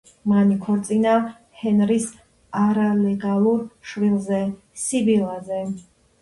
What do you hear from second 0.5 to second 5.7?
იქორწინა ჰენრის არალეგალურ შვილზე, სიბილაზე.